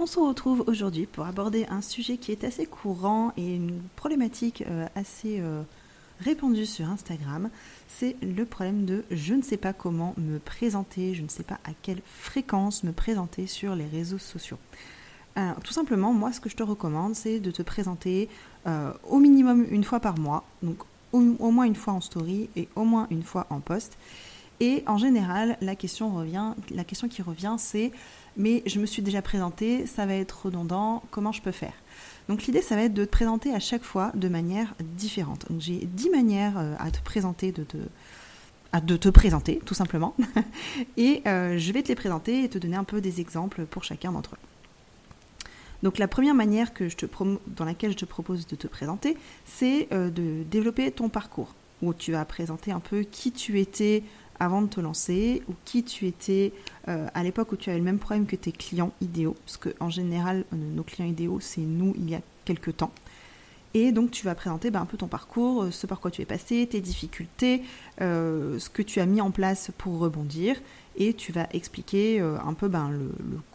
[0.00, 4.64] On se retrouve aujourd'hui pour aborder un sujet qui est assez courant et une problématique
[4.68, 5.62] euh, assez euh,
[6.20, 7.48] répandue sur Instagram.
[7.86, 11.60] C'est le problème de je ne sais pas comment me présenter, je ne sais pas
[11.64, 14.58] à quelle fréquence me présenter sur les réseaux sociaux.
[15.64, 18.28] Tout simplement, moi, ce que je te recommande, c'est de te présenter
[18.68, 20.78] euh, au minimum une fois par mois, donc
[21.12, 23.98] au, moins une fois en story et au moins une fois en post.
[24.60, 26.08] Et en général, la question
[27.10, 27.92] qui revient, c'est
[28.36, 31.74] mais je me suis déjà présentée, ça va être redondant, comment je peux faire?
[32.28, 35.46] Donc l'idée, ça va être de te présenter à chaque fois de manière différente.
[35.58, 37.76] J'ai dix manières euh, à te présenter, de te,
[38.72, 40.16] à te présenter, tout simplement.
[40.96, 43.84] et euh, je vais te les présenter et te donner un peu des exemples pour
[43.84, 44.38] chacun d'entre eux.
[45.84, 46.72] Donc la première manière
[47.46, 51.92] dans laquelle je te propose de te présenter, c'est euh, de développer ton parcours, où
[51.92, 54.02] tu vas présenter un peu qui tu étais
[54.40, 56.52] avant de te lancer, ou qui tu étais
[56.88, 59.90] euh, à l'époque où tu avais le même problème que tes clients idéaux, parce qu'en
[59.90, 62.92] général, euh, nos clients idéaux, c'est nous il y a quelques temps.
[63.76, 66.24] Et donc tu vas présenter ben, un peu ton parcours, ce par quoi tu es
[66.24, 67.62] passé, tes difficultés,
[67.98, 70.54] ce que tu as mis en place pour rebondir,
[70.96, 72.90] et tu vas expliquer euh, un peu ben,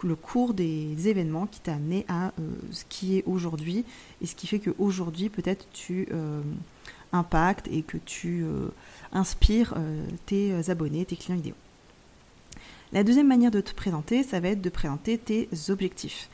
[0.04, 2.32] le, cours des événements qui t'a amené à euh,
[2.72, 3.86] ce qui est aujourd'hui
[4.22, 6.42] et ce qui fait qu'aujourd'hui peut-être tu euh,
[7.14, 8.46] impactes et que tu
[9.12, 9.74] inspires
[10.28, 11.56] tes abonnés, tes clients idéaux.
[12.92, 16.28] La deuxième manière de te présenter, ça va être de présenter tes objectifs.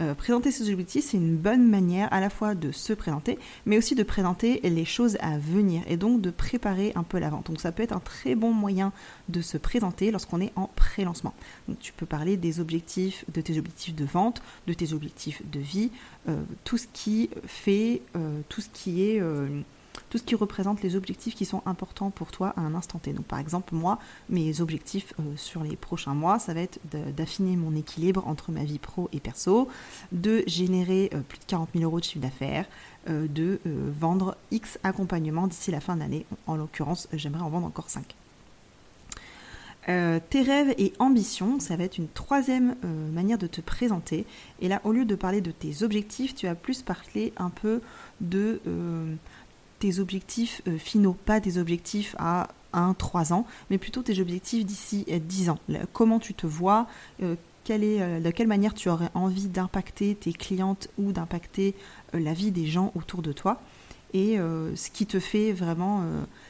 [0.00, 3.76] Euh, présenter ses objectifs, c'est une bonne manière à la fois de se présenter, mais
[3.76, 7.48] aussi de présenter les choses à venir et donc de préparer un peu la vente.
[7.48, 8.92] Donc ça peut être un très bon moyen
[9.28, 11.34] de se présenter lorsqu'on est en pré-lancement.
[11.68, 15.60] Donc tu peux parler des objectifs, de tes objectifs de vente, de tes objectifs de
[15.60, 15.90] vie,
[16.30, 19.20] euh, tout ce qui fait, euh, tout ce qui est
[20.08, 23.12] tout ce qui représente les objectifs qui sont importants pour toi à un instant T.
[23.12, 23.98] Donc par exemple, moi,
[24.28, 26.78] mes objectifs euh, sur les prochains mois, ça va être
[27.16, 29.68] d'affiner mon équilibre entre ma vie pro et perso,
[30.12, 32.66] de générer euh, plus de 40 000 euros de chiffre d'affaires,
[33.08, 36.26] euh, de vendre X accompagnements d'ici la fin de l'année.
[36.46, 38.14] En l'occurrence, j'aimerais en vendre encore 5.
[39.86, 42.76] tes rêves et ambitions, ça va être une troisième
[43.12, 44.26] manière de te présenter.
[44.60, 47.80] Et là, au lieu de parler de tes objectifs, tu vas plus parler un peu
[48.20, 48.60] de
[49.78, 54.64] tes objectifs euh, finaux, pas tes objectifs à 1, 3 ans, mais plutôt tes objectifs
[54.64, 55.58] d'ici 10 euh, ans.
[55.92, 56.86] comment tu te vois,
[57.22, 57.36] euh,
[57.68, 61.74] de quelle manière tu aurais envie d'impacter tes clientes ou d'impacter
[62.14, 63.60] la vie des gens autour de toi
[64.14, 66.02] et ce qui te fait vraiment,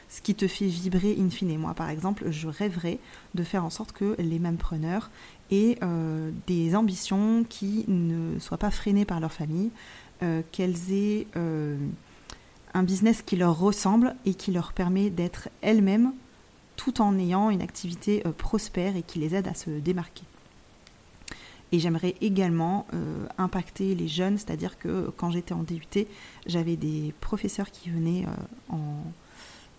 [0.07, 1.57] ce qui te fait vibrer in fine.
[1.57, 2.99] Moi, par exemple, je rêverais
[3.35, 5.11] de faire en sorte que les mêmes preneurs
[5.51, 5.77] aient
[6.47, 9.71] des ambitions qui ne soient pas freinées par leur famille,
[10.53, 11.27] qu'elles aient
[12.73, 16.13] un business qui leur ressemble et qui leur permet d'être elles-mêmes
[16.79, 20.23] tout en ayant une activité euh, prospère et qui les aide à se démarquer.
[21.73, 26.07] Et j'aimerais également euh, impacter les jeunes, c'est-à-dire que quand j'étais en DUT,
[26.47, 28.25] j'avais des professeurs qui venaient
[28.71, 28.75] euh,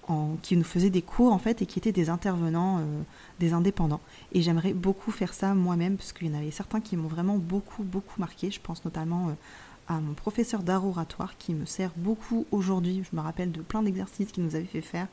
[0.09, 2.85] en, qui nous faisaient des cours en fait et qui étaient des intervenants,
[3.39, 4.01] des indépendants.
[4.33, 7.39] Et j'aimerais beaucoup faire ça moi-même parce qu'il y en avait certains qui m'ont vraiment
[7.39, 8.51] beaucoup beaucoup marqué.
[8.51, 9.37] Je pense notamment
[9.91, 13.03] à mon professeur d'art oratoire qui me sert beaucoup aujourd'hui.
[13.11, 15.09] Je me rappelle de plein d'exercices qu'il nous avait fait faire.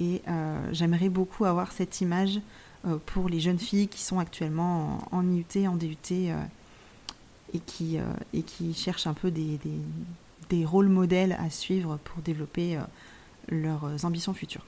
[0.00, 2.40] Et euh, j'aimerais beaucoup avoir cette image
[2.86, 6.42] euh, pour les jeunes filles qui sont actuellement en, IUT, en DUT euh,
[7.52, 7.98] et, qui,
[8.32, 12.78] et qui cherchent un peu des, rôles modèles à suivre pour développer
[13.48, 14.64] leurs ambitions futures.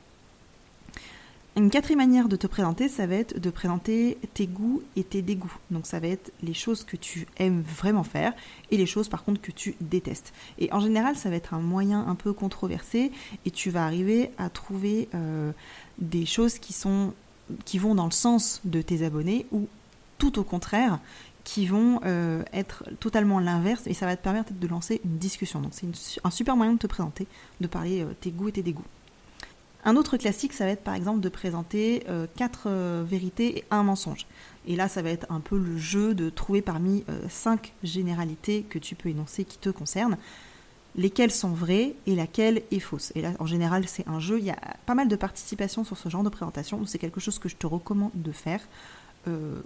[1.59, 5.23] Une quatrième manière de te présenter, ça va être de présenter tes goûts et tes
[5.23, 5.53] dégoûts.
[5.73, 8.33] Donc ça va être les choses que tu aimes vraiment faire
[8.71, 10.33] et les choses par contre que tu détestes.
[10.61, 13.11] Et en général, ça va être un moyen un peu controversé
[13.45, 15.51] et tu vas arriver à trouver euh,
[15.99, 17.13] des choses qui sont
[17.65, 19.67] qui vont dans le sens de tes abonnés ou
[20.19, 21.01] tout au contraire
[21.43, 25.61] qui vont euh, être totalement l'inverse et ça va te permettre de lancer une discussion.
[25.61, 27.27] Donc c'est un super moyen de te présenter,
[27.61, 28.85] de parler euh, tes goûts et tes dégoûts.
[29.85, 33.65] Un autre classique, ça va être par exemple de présenter euh, quatre euh, vérités et
[33.71, 34.27] un mensonge.
[34.67, 38.65] Et là, ça va être un peu le jeu de trouver parmi euh, cinq généralités
[38.69, 40.19] que tu peux énoncer qui te concernent,
[40.97, 43.13] lesquelles sont vraies et laquelle est fausse.
[43.15, 44.39] Et là, en général, c'est un jeu.
[44.39, 46.85] Il y a pas mal de participation sur ce genre de présentation.
[46.85, 48.61] C'est quelque chose que je te recommande de faire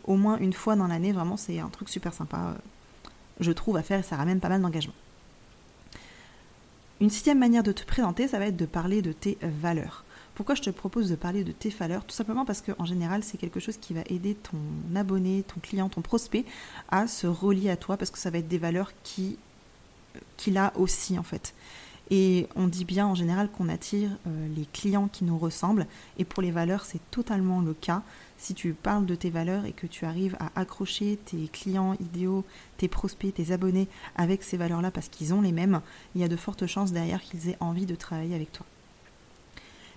[0.08, 1.12] au moins une fois dans l'année.
[1.12, 2.56] Vraiment, c'est un truc super sympa,
[3.38, 4.94] je trouve, à faire et ça ramène pas mal d'engagement.
[7.02, 10.04] Une sixième manière de te présenter, ça va être de parler de tes valeurs.
[10.36, 12.04] Pourquoi je te propose de parler de tes valeurs?
[12.04, 14.56] Tout simplement parce qu'en général, c'est quelque chose qui va aider ton
[14.94, 16.44] abonné, ton client, ton prospect
[16.92, 19.36] à se relier à toi parce que ça va être des valeurs qui
[20.36, 21.54] qu'il a aussi en fait.
[22.10, 25.86] Et on dit bien en général qu'on attire euh, les clients qui nous ressemblent.
[26.18, 28.02] Et pour les valeurs, c'est totalement le cas.
[28.36, 32.44] Si tu parles de tes valeurs et que tu arrives à accrocher tes clients idéaux,
[32.76, 35.80] tes prospects, tes abonnés avec ces valeurs-là parce qu'ils ont les mêmes,
[36.14, 38.66] il y a de fortes chances derrière qu'ils aient envie de travailler avec toi.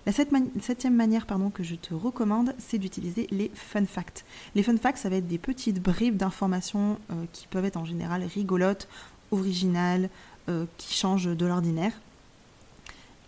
[0.06, 4.24] La septième manière pardon, que je te recommande, c'est d'utiliser les fun facts.
[4.54, 7.84] Les fun facts, ça va être des petites bribes d'informations euh, qui peuvent être en
[7.84, 8.86] général rigolotes,
[9.32, 10.08] originales,
[10.76, 11.92] qui changent de l'ordinaire.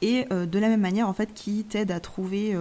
[0.01, 2.57] Et euh, de la même manière, en fait, qui t'aident à trouver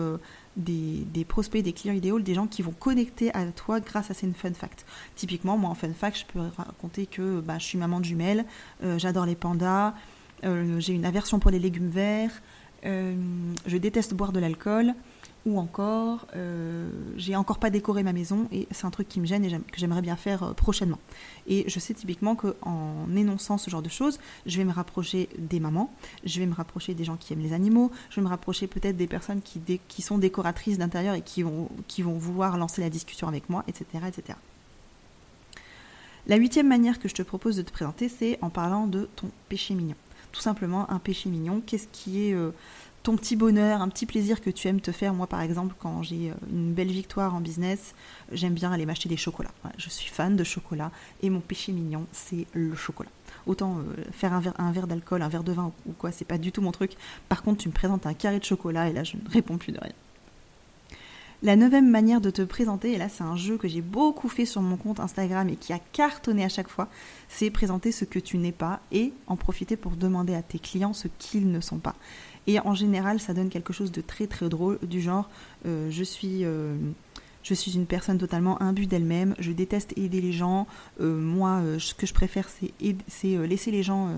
[0.56, 4.28] des, prospects, des clients idéaux, des gens qui vont connecter à toi grâce à ces
[4.32, 4.86] fun facts.
[5.16, 8.46] Typiquement, moi en fun fact, je peux raconter que bah, je suis maman de jumelles,
[8.98, 9.94] j'adore les pandas,
[10.44, 12.42] j'ai une aversion pour les légumes verts,
[12.86, 13.16] euh,
[13.66, 14.94] je déteste boire de l'alcool,
[15.48, 19.26] ou encore, euh, j'ai encore pas décoré ma maison et c'est un truc qui me
[19.26, 21.00] gêne et que j'aimerais bien faire euh, prochainement.
[21.48, 25.62] Et je sais typiquement qu'en énonçant ce genre de choses, je vais me rapprocher des
[25.62, 25.90] mamans,
[26.26, 28.98] je vais me rapprocher des gens qui aiment les animaux, je vais me rapprocher peut-être
[28.98, 33.30] des personnes qui, sont décoratrices d'intérieur et qui vont, qui vont vouloir lancer la discussion
[33.30, 34.04] avec moi, etc.
[34.06, 34.38] etc.
[36.28, 39.30] La huitième manière que je te propose de te présenter, c'est en parlant de ton
[39.48, 39.96] péché mignon
[40.32, 41.62] tout simplement un péché mignon.
[41.66, 42.52] Qu'est-ce qui est euh,
[43.04, 45.14] ton petit bonheur, un petit plaisir que tu aimes te faire?
[45.14, 47.96] Moi, par exemple, quand j'ai euh, une belle victoire en business,
[48.32, 49.54] j'aime bien aller m'acheter des chocolats.
[49.78, 50.92] je suis fan de chocolat
[51.22, 53.10] et mon péché mignon, c'est le chocolat.
[53.46, 56.26] Autant euh, faire un verre, un verre d'alcool, un verre de vin ou quoi, c'est
[56.26, 56.92] pas du tout mon truc.
[57.30, 59.72] Par contre, tu me présentes un carré de chocolat et là, je ne réponds plus
[59.72, 59.94] de rien.
[61.44, 64.46] La neuvième manière de te présenter, et là c'est un jeu que j'ai beaucoup fait
[64.46, 66.88] sur mon compte Instagram et qui a cartonné à chaque fois,
[67.30, 70.94] c'est présenter ce que tu n'es pas et en profiter pour demander à tes clients
[70.94, 71.96] ce qu'ils ne sont pas.
[72.48, 75.30] Et en général, ça donne quelque chose de très très drôle, du genre
[75.68, 76.76] euh, je suis euh,
[77.48, 80.68] je suis une personne totalement imbue d'elle-même, je déteste aider les gens.
[81.00, 84.10] Euh, moi, euh, ce que je préfère, c'est euh, laisser les gens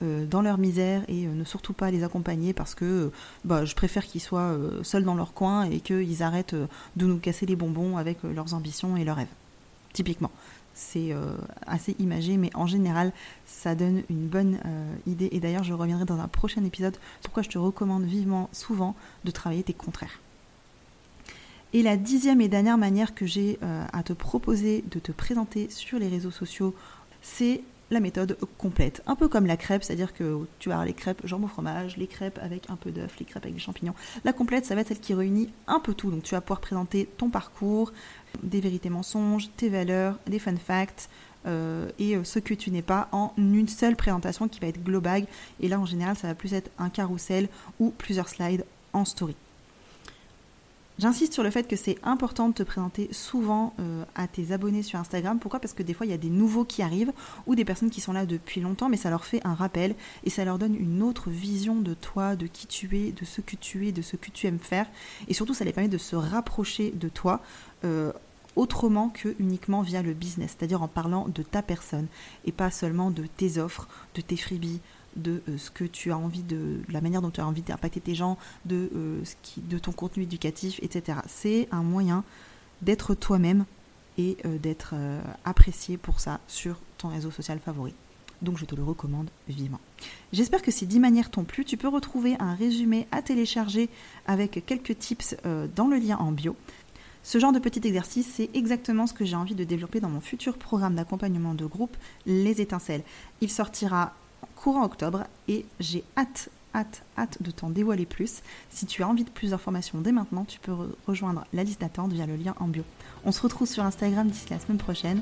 [0.00, 3.10] dans leur misère et ne surtout pas les accompagner parce que
[3.44, 7.46] bah, je préfère qu'ils soient seuls dans leur coin et qu'ils arrêtent de nous casser
[7.46, 9.34] les bonbons avec leurs ambitions et leurs rêves.
[9.92, 10.30] Typiquement.
[10.74, 11.12] C'est
[11.66, 13.12] assez imagé, mais en général,
[13.44, 14.58] ça donne une bonne
[15.08, 15.30] idée.
[15.32, 18.94] Et d'ailleurs, je reviendrai dans un prochain épisode pourquoi je te recommande vivement, souvent,
[19.24, 20.20] de travailler tes contraires.
[21.74, 25.68] Et la dixième et dernière manière que j'ai euh, à te proposer de te présenter
[25.68, 26.74] sur les réseaux sociaux,
[27.20, 27.60] c'est
[27.90, 29.02] la méthode complète.
[29.06, 32.38] Un peu comme la crêpe, c'est-à-dire que tu as les crêpes jambon fromage, les crêpes
[32.42, 33.94] avec un peu d'œuf, les crêpes avec des champignons.
[34.24, 36.10] La complète, ça va être celle qui réunit un peu tout.
[36.10, 37.92] Donc tu vas pouvoir présenter ton parcours,
[38.42, 41.08] des vérités mensonges, tes valeurs, des fun facts,
[41.46, 44.82] euh, et euh, ce que tu n'es pas en une seule présentation qui va être
[44.82, 45.26] globale.
[45.60, 47.48] Et là, en général, ça va plus être un carrousel
[47.78, 49.36] ou plusieurs slides en story.
[50.98, 54.82] J'insiste sur le fait que c'est important de te présenter souvent euh, à tes abonnés
[54.82, 55.38] sur Instagram.
[55.38, 55.60] Pourquoi?
[55.60, 57.12] Parce que des fois, il y a des nouveaux qui arrivent
[57.46, 60.30] ou des personnes qui sont là depuis longtemps, mais ça leur fait un rappel et
[60.30, 63.54] ça leur donne une autre vision de toi, de qui tu es, de ce que
[63.54, 64.86] tu es, de ce que tu aimes faire.
[65.28, 67.42] Et surtout, ça les permet de se rapprocher de toi.
[67.84, 68.12] Euh,
[68.56, 72.08] autrement que uniquement via le business, c'est-à-dire en parlant de ta personne
[72.44, 74.80] et pas seulement de tes offres, de tes freebies,
[75.16, 78.00] de euh, ce que tu as envie de, la manière dont tu as envie d'impacter
[78.00, 81.18] tes gens, de, euh, ce de ton contenu éducatif, etc.
[81.26, 82.24] C'est un moyen
[82.82, 83.64] d'être toi-même
[84.16, 84.94] et euh, d'être
[85.44, 87.94] apprécié pour ça sur ton réseau social favori.
[88.40, 89.80] Donc je te le recommande vivement.
[90.32, 91.64] J'espère que ces 10 manières t'ont plu.
[91.64, 93.88] Tu peux retrouver un résumé à télécharger
[94.26, 95.36] avec quelques tips
[95.74, 96.54] dans le lien en bio.
[97.24, 100.20] Ce genre de petit exercice, c'est exactement ce que j'ai envie de développer dans mon
[100.20, 101.96] futur programme d'accompagnement de groupe,
[102.26, 103.02] Les Étincelles.
[103.40, 104.14] Il sortira
[104.56, 108.42] courant octobre et j'ai hâte, hâte, hâte de t'en dévoiler plus.
[108.70, 110.74] Si tu as envie de plus d'informations dès maintenant, tu peux
[111.06, 112.84] rejoindre la liste d'attente via le lien en bio.
[113.24, 115.20] On se retrouve sur Instagram d'ici la semaine prochaine.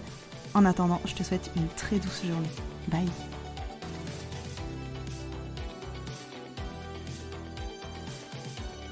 [0.55, 2.49] En attendant, je te souhaite une très douce journée.
[2.89, 3.36] Bye